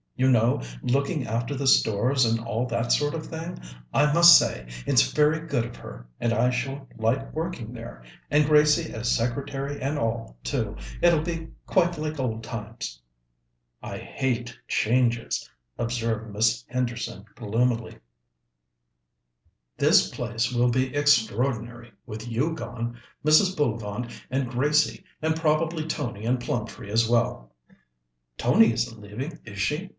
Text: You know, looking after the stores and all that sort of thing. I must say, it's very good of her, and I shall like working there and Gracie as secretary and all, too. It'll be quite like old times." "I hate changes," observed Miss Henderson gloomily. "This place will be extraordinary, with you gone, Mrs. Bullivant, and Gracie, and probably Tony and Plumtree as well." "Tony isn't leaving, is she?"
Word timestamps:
You 0.15 0.29
know, 0.29 0.61
looking 0.83 1.25
after 1.25 1.55
the 1.55 1.65
stores 1.65 2.25
and 2.25 2.39
all 2.39 2.67
that 2.67 2.91
sort 2.91 3.15
of 3.15 3.25
thing. 3.25 3.59
I 3.91 4.11
must 4.13 4.37
say, 4.37 4.67
it's 4.85 5.11
very 5.11 5.47
good 5.47 5.65
of 5.65 5.75
her, 5.77 6.05
and 6.19 6.31
I 6.31 6.51
shall 6.51 6.87
like 6.95 7.33
working 7.33 7.73
there 7.73 8.03
and 8.29 8.45
Gracie 8.45 8.93
as 8.93 9.09
secretary 9.11 9.81
and 9.81 9.97
all, 9.97 10.37
too. 10.43 10.75
It'll 11.01 11.23
be 11.23 11.47
quite 11.65 11.97
like 11.97 12.19
old 12.19 12.43
times." 12.43 12.99
"I 13.81 13.97
hate 13.97 14.55
changes," 14.67 15.49
observed 15.79 16.31
Miss 16.31 16.65
Henderson 16.67 17.25
gloomily. 17.35 17.97
"This 19.77 20.09
place 20.09 20.51
will 20.53 20.69
be 20.69 20.95
extraordinary, 20.95 21.93
with 22.05 22.27
you 22.27 22.53
gone, 22.53 22.99
Mrs. 23.25 23.57
Bullivant, 23.57 24.23
and 24.29 24.49
Gracie, 24.51 25.03
and 25.21 25.35
probably 25.35 25.83
Tony 25.85 26.25
and 26.25 26.39
Plumtree 26.39 26.91
as 26.91 27.09
well." 27.09 27.51
"Tony 28.37 28.71
isn't 28.71 28.99
leaving, 29.01 29.39
is 29.45 29.57
she?" 29.57 29.89